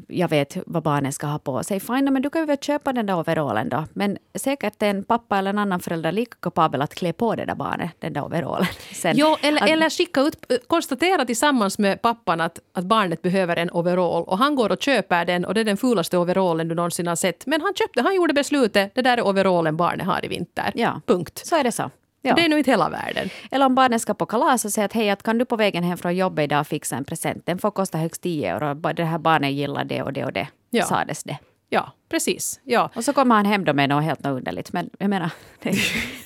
[0.07, 1.79] jag vet vad barnet ska ha på sig.
[1.79, 3.83] Fine, men du kan ju väl köpa den där overallen då.
[3.93, 7.55] Men säkert en pappa eller en annan förälder lika kapabel att klä på det där
[7.55, 8.67] barnet, den där overallen.
[8.93, 13.55] Sen, Jo, eller, att- eller skicka ut, konstatera tillsammans med pappan att, att barnet behöver
[13.57, 16.75] en overall och han går och köper den och det är den fulaste overallen du
[16.75, 17.45] någonsin har sett.
[17.45, 20.71] Men han köpte, han gjorde beslutet, det där är overallen barnet har i vinter.
[20.75, 21.01] Ja.
[21.05, 21.41] Punkt.
[21.45, 21.91] Så är det så.
[22.27, 22.35] Ja.
[22.35, 23.29] Det är nog inte hela världen.
[23.51, 25.83] Eller om barnet ska på kalas och säger att hej, att kan du på vägen
[25.83, 27.45] hem från jobbet idag fixa en present?
[27.45, 28.93] Den får kosta högst 10 euro.
[28.93, 30.47] Det här barnet gillar det och det och det.
[30.69, 30.85] Ja.
[30.85, 31.37] Sades det.
[31.69, 32.59] Ja, precis.
[32.63, 32.89] Ja.
[32.95, 34.73] Och så kommer han hem då med något helt något underligt.
[34.73, 35.29] Men jag menar,
[35.63, 35.75] det,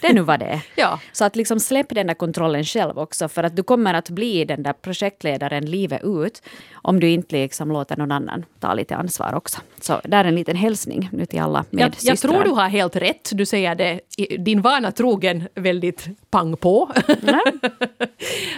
[0.02, 0.62] det är nu vad det är.
[0.76, 1.00] Ja.
[1.12, 3.28] Så att liksom släpp den där kontrollen själv också.
[3.30, 6.42] För att du kommer att bli den där projektledaren livet ut.
[6.74, 9.60] Om du inte liksom låter någon annan ta lite ansvar också.
[9.82, 12.12] Så där är en liten hälsning nu till alla Jag, medsystrar.
[12.12, 13.30] jag tror du har helt rätt.
[13.34, 14.00] Du säger det
[14.40, 16.72] din vana trogen väldigt pang på.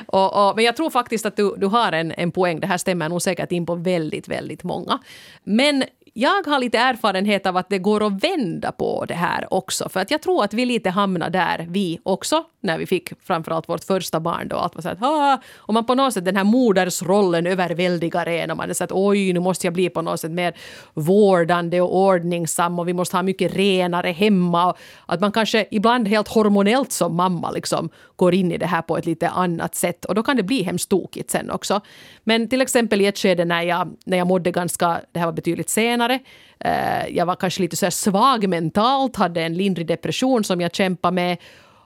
[0.05, 2.59] och, och, men jag tror faktiskt att du, du har en, en poäng.
[2.59, 4.99] Det här stämmer nog säkert in på väldigt, väldigt många.
[5.43, 5.83] Men
[6.13, 9.89] jag har lite erfarenhet av att det går att vända på det här också.
[9.89, 13.69] För att jag tror att vi lite hamnar där, vi också, när vi fick framförallt
[13.69, 14.47] vårt första barn.
[14.47, 18.27] Då, allt var så att, ah, och man på något sätt, den här modersrollen överväldigar
[18.27, 20.53] en och man är så att oj, nu måste jag bli på något sätt mer
[20.93, 24.69] vårdande och ordningsam och vi måste ha mycket renare hemma.
[24.69, 28.81] Och att man kanske ibland helt hormonellt som mamma liksom går in i det här
[28.81, 31.81] på ett lite annat sätt och då kan det bli hemskt tokigt sen också.
[32.23, 35.33] Men till exempel i ett skede när jag, när jag mådde ganska, det här var
[35.33, 36.19] betydligt senare,
[36.59, 40.75] eh, jag var kanske lite så här svag mentalt, hade en lindrig depression som jag
[40.75, 41.37] kämpade med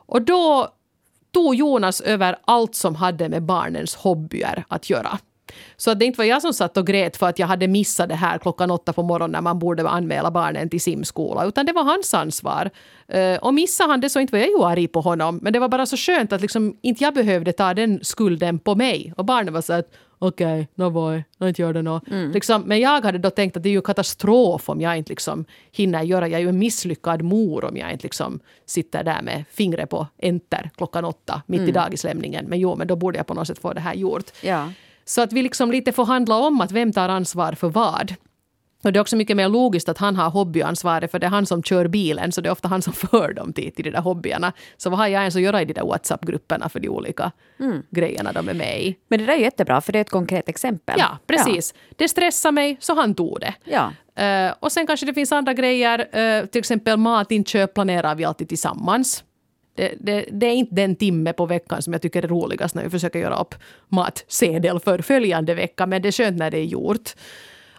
[0.08, 0.74] och då
[1.34, 5.20] tog Jonas över allt som hade med barnens hobbyer att göra.
[5.78, 8.10] Så att det inte var jag som satt och grät för att jag hade missat
[8.10, 11.74] det här klockan åtta på morgonen när man borde anmäla barnen till simskola, utan det
[11.74, 12.70] var hans ansvar.
[13.16, 15.60] Uh, och missade han det så inte var jag ju arg på honom, men det
[15.60, 19.14] var bara så skönt att liksom inte jag behövde ta den skulden på mig.
[19.18, 22.02] Och barnen var så att okej, okay, no voi, no inte gör det nå.
[22.08, 22.32] Mm.
[22.32, 25.46] Liksom, men jag hade då tänkt att det är ju katastrof om jag inte liksom
[25.72, 29.44] hinner göra, jag är ju en misslyckad mor om jag inte liksom sitter där med
[29.52, 31.70] fingret på enter klockan åtta mitt mm.
[31.70, 32.46] i dagislämningen.
[32.46, 34.32] Men jo, men då borde jag på något sätt få det här gjort.
[34.42, 34.70] Ja.
[35.08, 38.14] Så att vi liksom lite får handla om att vem tar ansvar för vad.
[38.84, 41.46] Och det är också mycket mer logiskt att han har hobbyansvaret för det är han
[41.46, 44.02] som kör bilen så det är ofta han som för dem till, till de där
[44.02, 44.54] hobbyerna.
[44.78, 47.84] Så vad har jag ens att göra i de där WhatsApp-grupperna för de olika mm.
[47.90, 48.96] grejerna de är med i?
[49.08, 50.96] Men det där är jättebra för det är ett konkret exempel.
[51.00, 51.74] Ja, precis.
[51.76, 51.94] Ja.
[51.96, 53.54] Det stressar mig så han tog det.
[53.64, 53.92] Ja.
[54.48, 58.50] Uh, och sen kanske det finns andra grejer, uh, till exempel matinköp planerar vi alltid
[58.50, 59.24] tillsammans.
[59.78, 62.84] Det, det, det, är inte den timme på veckan som jag tycker är roligast när
[62.84, 63.56] vi försöker göra upp
[63.88, 67.14] matsedel för följande vecka, men det är skönt när det är gjort.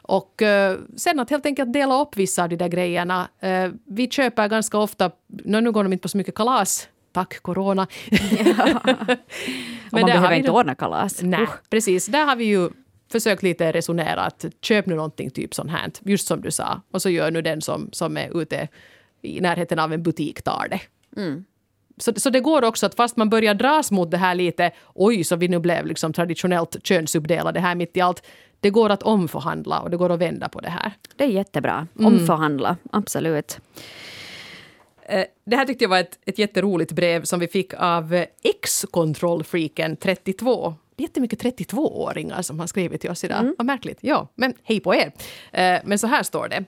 [0.08, 3.28] Och uh, sen att helt enkelt dela upp vissa av de där grejerna.
[3.44, 5.10] Uh, vi köper ganska ofta,
[5.44, 7.86] nu går de inte på så mycket kalas, tack corona.
[8.10, 8.80] Ja.
[9.90, 11.22] Men man behöver inte ordna kalas.
[11.22, 11.48] Nej, uh.
[11.70, 12.06] precis.
[12.06, 12.70] Där har vi ju
[13.12, 16.82] försökt lite resonera att köp nu någonting typ sånt här, just som du sa.
[16.90, 18.68] Och så gör nu den som, som är ute
[19.22, 20.80] i närheten av en butik tar det.
[21.20, 21.44] Mm.
[21.98, 25.24] Så, så det går också att fast man börjar dras mot det här lite, oj
[25.24, 28.22] så vi nu blev liksom traditionellt könsuppdelade här mitt i allt,
[28.60, 30.92] det går att omförhandla och det går att vända på det här.
[31.16, 31.86] Det är jättebra.
[31.98, 32.14] Mm.
[32.14, 32.78] Omförhandla, mm.
[32.90, 33.58] absolut.
[35.08, 39.96] Eh, det här tyckte jag var ett, ett jätteroligt brev som vi fick av ex-kontrollfreaken
[39.96, 40.74] 32.
[40.96, 43.38] Det är jättemycket 32-åringar som har skrivit till oss idag.
[43.38, 43.54] Mm.
[43.58, 43.98] Vad märkligt.
[44.00, 45.12] Ja, men hej på er.
[45.52, 46.64] Eh, men så här står det.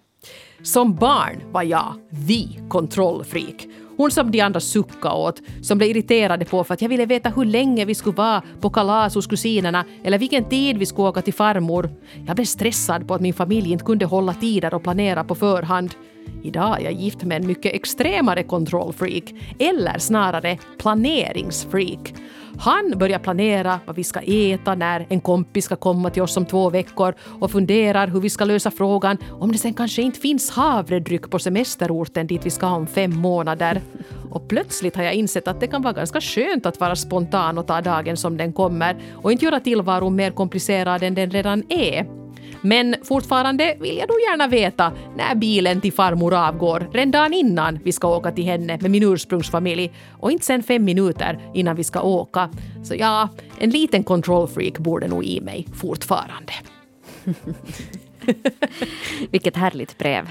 [0.62, 1.94] Som barn var jag
[2.28, 3.66] the kontrollfreak
[4.00, 7.28] hon som de andra suckade åt, som blev irriterade på för att jag ville veta
[7.28, 11.22] hur länge vi skulle vara på kalas hos kusinerna eller vilken tid vi skulle åka
[11.22, 11.90] till farmor.
[12.26, 15.94] Jag blev stressad på att min familj inte kunde hålla tider och planera på förhand.
[16.42, 22.14] Idag är jag gift med en mycket extremare kontrollfreak, eller snarare planeringsfreak.
[22.58, 26.46] Han börjar planera vad vi ska äta när en kompis ska komma till oss om
[26.46, 30.50] två veckor och funderar hur vi ska lösa frågan om det sen kanske inte finns
[30.50, 33.80] havredryck på semesterorten dit vi ska om fem månader.
[34.30, 37.66] Och plötsligt har jag insett att det kan vara ganska skönt att vara spontan och
[37.66, 42.19] ta dagen som den kommer och inte göra tillvaron mer komplicerad än den redan är.
[42.62, 47.78] Men fortfarande vill jag nog gärna veta när bilen till farmor avgår, redan dagen innan
[47.84, 51.84] vi ska åka till henne med min ursprungsfamilj och inte sen fem minuter innan vi
[51.84, 52.50] ska åka.
[52.84, 56.52] Så ja, en liten kontrollfreak borde nog i mig fortfarande.
[59.30, 60.28] Vilket härligt brev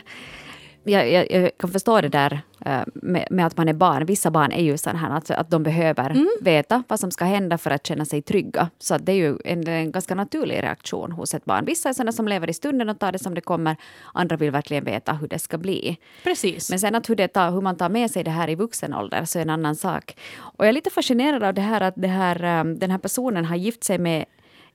[0.83, 4.05] jag, jag, jag, kan förstå det där uh, med, med, att man är barn.
[4.05, 6.29] Vissa barn är ju sådana här att, att de behöver mm.
[6.41, 8.69] veta vad som ska hända för att känna sig trygga.
[8.79, 11.65] Så det är ju en, en ganska naturlig reaktion hos ett barn.
[11.65, 13.75] Vissa är sådana som lever i stunden och tar det som det kommer.
[14.13, 15.97] Andra vill verkligen veta hur det ska bli.
[16.23, 16.69] Precis.
[16.69, 18.93] Men sen att hur, det tar, hur man tar med sig det här i vuxen
[18.93, 20.17] ålder så är en annan sak.
[20.37, 23.45] Och jag är lite fascinerad av det här att det här, um, den här personen
[23.45, 24.25] har gift sig med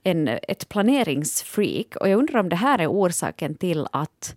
[0.03, 1.95] en, ett planeringsfreak.
[1.95, 4.35] Och jag undrar om det här är orsaken till att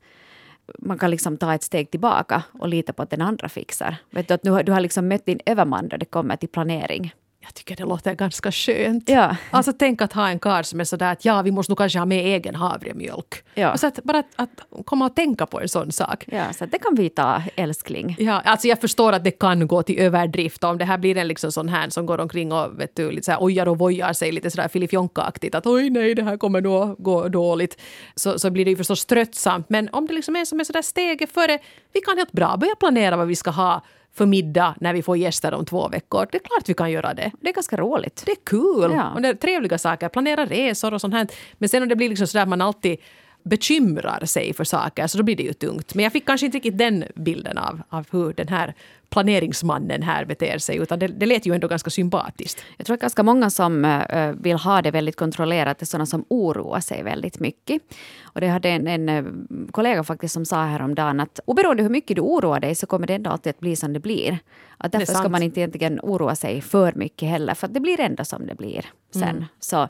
[0.78, 3.96] man kan liksom ta ett steg tillbaka och lita på att den andra fixar.
[4.10, 7.14] Vet du, att du, du har liksom mött din överman då det kommer till planering.
[7.40, 9.08] Jag tycker det låter ganska skönt.
[9.08, 9.36] Ja.
[9.50, 11.98] Alltså tänk att ha en karl som är sådär att ja, vi måste nog kanske
[11.98, 13.44] ha med egen havremjölk.
[13.54, 13.72] Ja.
[13.72, 16.24] Och så att, bara att, att komma och tänka på en sån sak.
[16.26, 18.16] Ja, så det kan vi ta älskling.
[18.18, 21.28] Ja, alltså jag förstår att det kan gå till överdrift om det här blir en
[21.28, 24.12] liksom sån här som går omkring och vet du, lite så här ojar och vojar
[24.12, 27.80] sig lite sådär filifjonka-aktigt att oj nej, det här kommer nog gå dåligt.
[28.14, 29.66] Så, så blir det ju förstås tröttsamt.
[29.68, 31.58] Men om det liksom är som är sådär steget före,
[31.92, 33.82] vi kan helt bra börja planera vad vi ska ha
[34.14, 36.26] för middag när vi får gäster om två veckor.
[36.32, 37.32] Det är klart vi kan göra det.
[37.40, 38.22] Det är ganska roligt.
[38.26, 38.92] Det är kul.
[38.96, 39.10] Ja.
[39.14, 40.08] Och det är trevliga saker.
[40.08, 41.28] Planera resor och sånt här.
[41.58, 42.98] Men sen om det blir liksom sådär att man alltid
[43.42, 45.94] bekymrar sig för saker så då blir det ju tungt.
[45.94, 48.74] Men jag fick kanske inte riktigt den bilden av, av hur den här
[49.10, 52.64] planeringsmannen här beter sig, utan det, det lät ju ändå ganska sympatiskt.
[52.76, 56.24] Jag tror att ganska många som äh, vill ha det väldigt kontrollerat är sådana som
[56.28, 57.82] oroar sig väldigt mycket.
[58.22, 59.24] Och det hade en, en äh,
[59.70, 63.14] kollega faktiskt som sa häromdagen att oberoende hur mycket du oroar dig så kommer det
[63.14, 64.38] ändå alltid att bli som det blir.
[64.78, 68.24] Att därför ska man inte egentligen oroa sig för mycket heller, för det blir ändå
[68.24, 69.22] som det blir sen.
[69.22, 69.44] Mm.
[69.60, 69.88] Så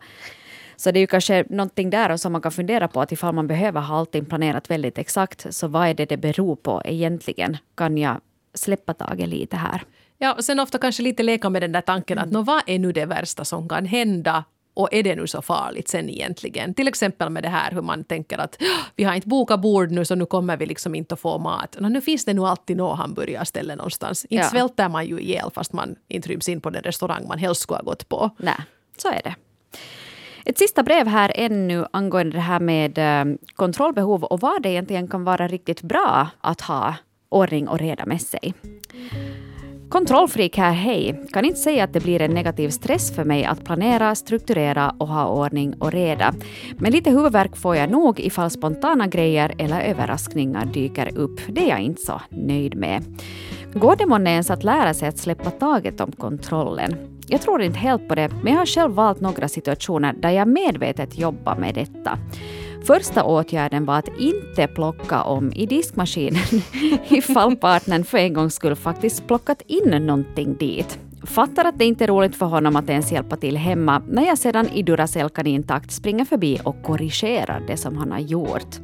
[0.78, 3.46] så det är ju kanske någonting där som man kan fundera på att ifall man
[3.46, 7.56] behöver ha allting planerat väldigt exakt, så vad är det det beror på egentligen?
[7.74, 8.20] Kan jag
[8.54, 9.82] släppa taget lite här?
[10.18, 12.44] Ja, och sen ofta kanske lite leka med den där tanken att mm.
[12.44, 16.10] vad är nu det värsta som kan hända och är det nu så farligt sen
[16.10, 16.74] egentligen?
[16.74, 18.62] Till exempel med det här hur man tänker att
[18.96, 21.76] vi har inte bokat bord nu så nu kommer vi liksom inte att få mat.
[21.80, 24.24] No, nu finns det nog alltid något hamburgarställe någonstans.
[24.24, 24.50] Inte ja.
[24.50, 27.78] svälter man ju ihjäl fast man inte ryms in på den restaurang man helst skulle
[27.78, 28.30] ha gått på.
[28.38, 28.60] Nej,
[28.96, 29.34] så är det.
[30.48, 35.08] Ett sista brev här ännu angående det här med ehm, kontrollbehov och vad det egentligen
[35.08, 36.94] kan vara riktigt bra att ha
[37.28, 38.54] ordning och reda med sig.
[39.88, 41.24] Kontrollfreak här, hej.
[41.32, 45.08] Kan inte säga att det blir en negativ stress för mig att planera, strukturera och
[45.08, 46.34] ha ordning och reda.
[46.78, 51.40] Men lite huvudvärk får jag nog ifall spontana grejer eller överraskningar dyker upp.
[51.48, 53.04] Det är jag inte så nöjd med.
[53.74, 57.17] Går det månne ens att lära sig att släppa taget om kontrollen?
[57.30, 60.48] Jag tror inte helt på det, men jag har själv valt några situationer där jag
[60.48, 62.18] medvetet jobbar med detta.
[62.86, 66.62] Första åtgärden var att inte plocka om i diskmaskinen
[67.08, 70.98] ifall partnern för en gångs skull faktiskt plockat in någonting dit.
[71.22, 74.38] Fattar att det inte är roligt för honom att ens hjälpa till hemma när jag
[74.38, 78.76] sedan i Duracell-kanintakt springer förbi och korrigerar det som han har gjort.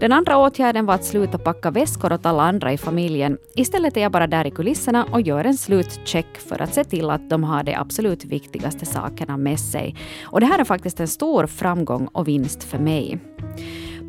[0.00, 3.38] Den andra åtgärden var att sluta packa väskor åt alla andra i familjen.
[3.54, 7.10] Istället är jag bara där i kulisserna och gör en slutcheck för att se till
[7.10, 9.96] att de har de absolut viktigaste sakerna med sig.
[10.22, 13.18] Och det här är faktiskt en stor framgång och vinst för mig.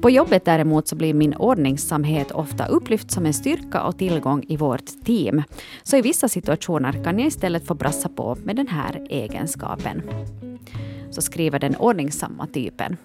[0.01, 4.57] På jobbet däremot så blir min ordningsamhet ofta upplyft som en styrka och tillgång i
[4.57, 5.43] vårt team.
[5.83, 10.01] Så i vissa situationer kan jag istället få brassa på med den här egenskapen.
[11.09, 12.97] Så skriver den ordningsamma typen.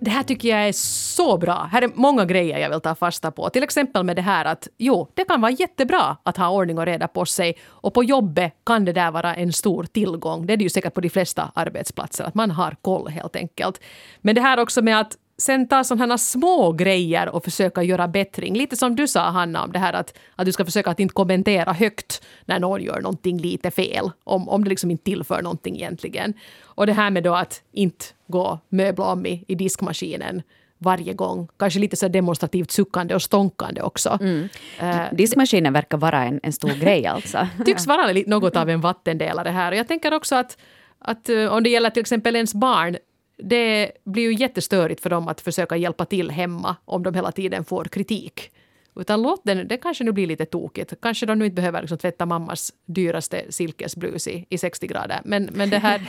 [0.00, 0.72] Det här tycker jag är
[1.16, 1.68] så bra.
[1.72, 3.50] Här är många grejer jag vill ta fasta på.
[3.50, 6.86] Till exempel med det här att jo, det kan vara jättebra att ha ordning och
[6.86, 7.54] reda på sig.
[7.66, 10.46] Och på jobbet kan det där vara en stor tillgång.
[10.46, 13.80] Det är det ju säkert på de flesta arbetsplatser, att man har koll helt enkelt.
[14.20, 18.56] Men det här också med att sen ta sådana små grejer och försöka göra bättring.
[18.56, 21.14] Lite som du sa Hanna om det här att, att du ska försöka att inte
[21.14, 24.10] kommentera högt när någon gör någonting lite fel.
[24.24, 26.34] Om, om det liksom inte tillför någonting egentligen.
[26.62, 30.42] Och det här med då att inte gå möbla om i, i diskmaskinen
[30.78, 31.48] varje gång.
[31.56, 34.18] Kanske lite så demonstrativt suckande och stånkande också.
[34.20, 34.48] Mm.
[34.82, 37.46] Uh, Diskmaskinen verkar vara en, en stor grej alltså.
[37.64, 39.72] tycks vara något av en vattendelare här.
[39.72, 40.58] Och jag tänker också att,
[40.98, 42.96] att uh, om det gäller till exempel ens barn
[43.38, 47.64] det blir ju jättestörigt för dem att försöka hjälpa till hemma om de hela tiden
[47.64, 48.50] får kritik.
[48.96, 50.92] Utan låt den, det kanske nu blir lite tokigt.
[51.02, 55.20] Kanske de nu inte behöver liksom tvätta mammas dyraste silkesblus i, i 60 grader.
[55.24, 56.08] Men, men det här,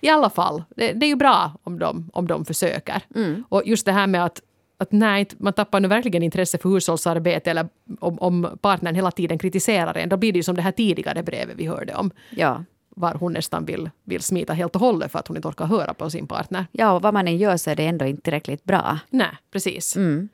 [0.00, 3.02] i alla fall, det, det, är ju bra om de, om de försöker.
[3.14, 3.44] Mm.
[3.48, 4.42] Och just det här med att
[4.76, 7.68] att nej, man tappar nu verkligen intresse för hushållsarbete eller
[8.00, 11.22] om, om partnern hela tiden kritiserar en, då blir det ju som det här tidigare
[11.22, 12.10] brevet vi hörde om.
[12.30, 15.66] Ja var hon nästan vill, vill smita helt och hållet för att hon inte orkar
[15.66, 16.66] höra på sin partner.
[16.72, 18.98] Ja, och vad man än gör så är det ändå inte tillräckligt bra.
[19.10, 19.96] Nej, precis.
[19.96, 20.28] Mm.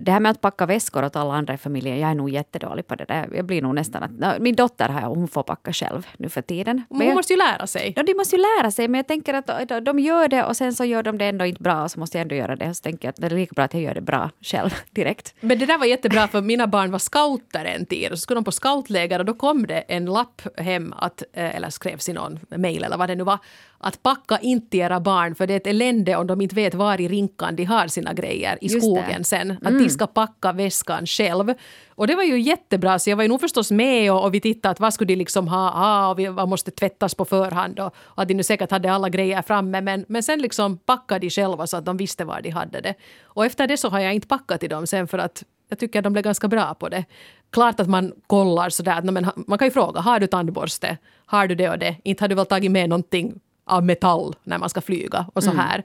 [0.00, 2.86] Det här med att packa väskor åt alla andra i familjen, jag är nog jättedålig
[2.86, 3.28] på det där.
[3.34, 4.40] Jag blir nog nästan att...
[4.40, 6.82] Min dotter har hon får packa själv nu för tiden.
[6.88, 7.92] Men hon jag, måste ju lära sig.
[7.96, 10.74] Ja, de måste ju lära sig, men jag tänker att de gör det och sen
[10.74, 12.68] så gör de det ändå inte bra och så måste jag ändå göra det.
[12.68, 14.70] Och så tänker jag att det är lika bra att jag gör det bra själv
[14.90, 15.34] direkt.
[15.40, 18.38] Men det där var jättebra för mina barn var scouter en tid och så skulle
[18.38, 22.12] de på scoutläger och då kom det en lapp hem att, eh, eller skrevs i
[22.12, 23.38] någon mail eller vad det nu var,
[23.78, 27.00] att packa inte era barn för det är ett elände om de inte vet var
[27.00, 29.24] i rinkan de har sina grejer i Just skogen det.
[29.24, 29.50] sen.
[29.50, 29.82] Att mm.
[29.82, 31.54] de ska packa väskan själv.
[31.94, 34.40] Och det var ju jättebra så jag var ju nog förstås med och, och vi
[34.40, 37.80] tittade att vad skulle de liksom ha, ha och vi, vad måste tvättas på förhand
[37.80, 41.20] och, och att de nu säkert hade alla grejer framme men, men sen liksom packade
[41.20, 42.94] de själva så att de visste var de hade det.
[43.24, 45.98] Och efter det så har jag inte packat till dem sen för att jag tycker
[45.98, 47.04] att de blev ganska bra på det.
[47.52, 50.98] Klart att man kollar sådär, men man kan ju fråga, har du tandborste?
[51.26, 51.96] Har du det och det?
[52.04, 55.50] Inte har du väl tagit med någonting av metall när man ska flyga och så
[55.50, 55.64] mm.
[55.64, 55.84] här.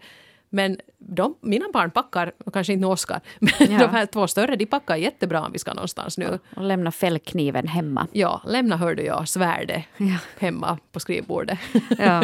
[0.49, 3.79] Men de, mina barn packar, kanske inte Oskar, men ja.
[3.79, 6.39] de här två större de packar jättebra om vi ska någonstans nu.
[6.55, 8.07] Och lämna fällkniven hemma.
[8.11, 10.17] Ja, lämna hörde jag svärdet ja.
[10.39, 11.59] hemma på skrivbordet.
[11.97, 12.23] Ja.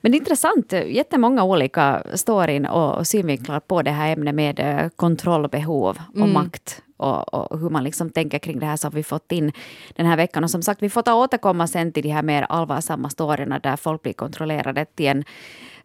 [0.00, 6.16] Men intressant, jättemånga olika storyn och synvinklar på det här ämnet med eh, kontrollbehov och
[6.16, 6.32] mm.
[6.32, 9.52] makt och, och, hur man liksom tänker kring det här som vi fått in
[9.96, 10.44] den här veckan.
[10.44, 13.76] Och som sagt, vi får ta återkomma sen till de här mer allvarsamma storyna där
[13.76, 15.24] folk blir kontrollerade till en,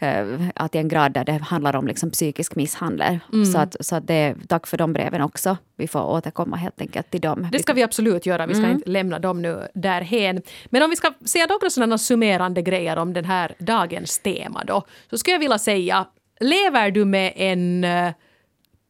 [0.04, 3.20] uh, till en grad där det handlar om liksom psykisk misshandel.
[3.34, 3.46] Mm.
[3.46, 5.58] Så, att, så att det, tack för de breven också.
[5.78, 7.48] Vi får återkomma helt enkelt till dem.
[7.52, 8.48] Det ska vi absolut göra.
[8.48, 8.76] Vi ska mm.
[8.76, 10.42] inte lämna dem nu därhen.
[10.66, 14.84] Men om vi ska säga några sådana summerande grejer om den här dagens tema då.
[15.10, 16.08] Så skulle jag vilja säga,
[16.40, 18.12] lever du med en uh,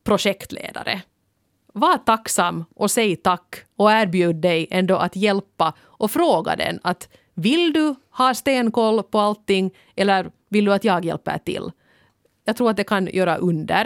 [0.04, 1.02] projektledare
[1.76, 7.10] var tacksam och säg tack och erbjud dig ändå att hjälpa och fråga den att
[7.34, 11.72] vill du ha stenkoll på allting eller vill du att jag hjälper till?
[12.46, 13.86] Jag tror att det kan göra under.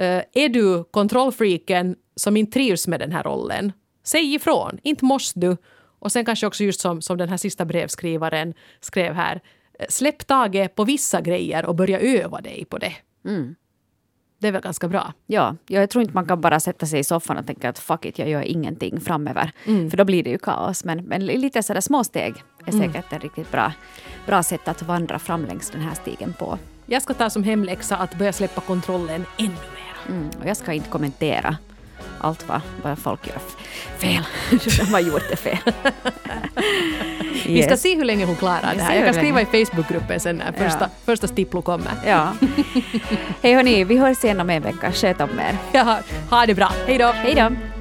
[0.00, 3.72] Uh, är du kontrollfreaken som inte trivs med den här rollen,
[4.04, 4.78] säg ifrån.
[4.82, 5.56] Inte måste du.
[5.98, 9.40] Och sen kanske också just som, som den här sista brevskrivaren skrev här,
[9.88, 12.92] släpp taget på vissa grejer och börja öva dig på det.
[13.24, 13.54] Mm
[14.46, 15.12] det är väl ganska bra.
[15.26, 18.04] Ja, jag tror inte man kan bara sätta sig i soffan och tänka att fuck
[18.04, 19.50] it, jag gör ingenting framöver.
[19.64, 20.84] För då blir det ju kaos.
[20.84, 22.34] Men, men lite sådär små steg
[22.66, 23.72] är säkert ett riktigt bra,
[24.26, 26.58] bra sätt att vandra fram längs den här stigen på.
[26.86, 30.14] Jag ska ta som hemläxa att börja släppa kontrollen ännu mer.
[30.14, 31.56] Mm, och jag ska inte kommentera
[32.20, 33.38] allt vad, vad folk gör
[33.98, 34.24] fel.
[34.78, 35.58] De har gjort det fel.
[37.46, 37.82] Vi ska Yes.
[37.82, 38.94] se hur länge hon klarar det här.
[38.96, 39.44] Jag kan skriva i.
[39.66, 40.88] Facebookgruppen sen när första, Ja.
[41.04, 41.90] första Stiplo kommer.
[42.06, 42.28] Ja.
[43.42, 44.92] Hej hörni, vi hörs igen om en vecka.
[44.92, 45.56] Sköt om er.
[45.72, 45.98] Ja,
[46.30, 46.72] ha det bra.
[46.86, 47.06] Hej då!
[47.14, 47.75] Hej då!